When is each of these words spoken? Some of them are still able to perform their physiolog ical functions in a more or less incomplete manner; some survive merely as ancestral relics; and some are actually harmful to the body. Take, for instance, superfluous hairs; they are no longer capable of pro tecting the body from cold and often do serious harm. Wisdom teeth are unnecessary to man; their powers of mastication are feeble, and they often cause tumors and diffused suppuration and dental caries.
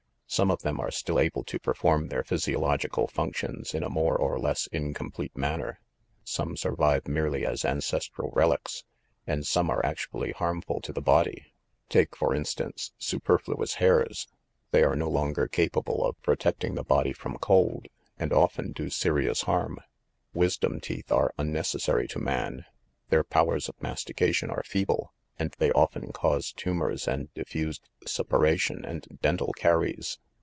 Some 0.31 0.49
of 0.49 0.61
them 0.61 0.79
are 0.79 0.91
still 0.91 1.19
able 1.19 1.43
to 1.43 1.59
perform 1.59 2.07
their 2.07 2.23
physiolog 2.23 2.87
ical 2.89 3.09
functions 3.11 3.73
in 3.73 3.83
a 3.83 3.89
more 3.89 4.15
or 4.17 4.39
less 4.39 4.65
incomplete 4.67 5.35
manner; 5.35 5.81
some 6.23 6.55
survive 6.55 7.05
merely 7.05 7.45
as 7.45 7.65
ancestral 7.65 8.31
relics; 8.31 8.85
and 9.27 9.45
some 9.45 9.69
are 9.69 9.85
actually 9.85 10.31
harmful 10.31 10.79
to 10.83 10.93
the 10.93 11.01
body. 11.01 11.47
Take, 11.89 12.15
for 12.15 12.33
instance, 12.33 12.93
superfluous 12.97 13.73
hairs; 13.73 14.29
they 14.71 14.83
are 14.83 14.95
no 14.95 15.09
longer 15.09 15.49
capable 15.49 16.01
of 16.05 16.15
pro 16.21 16.35
tecting 16.37 16.75
the 16.75 16.83
body 16.85 17.11
from 17.11 17.37
cold 17.39 17.89
and 18.17 18.31
often 18.31 18.71
do 18.71 18.89
serious 18.89 19.41
harm. 19.41 19.79
Wisdom 20.33 20.79
teeth 20.79 21.11
are 21.11 21.33
unnecessary 21.37 22.07
to 22.07 22.19
man; 22.19 22.63
their 23.09 23.25
powers 23.25 23.67
of 23.67 23.75
mastication 23.81 24.49
are 24.49 24.63
feeble, 24.63 25.11
and 25.39 25.55
they 25.57 25.71
often 25.71 26.11
cause 26.11 26.51
tumors 26.53 27.07
and 27.07 27.33
diffused 27.33 27.89
suppuration 28.05 28.85
and 28.85 29.07
dental 29.23 29.51
caries. 29.53 30.19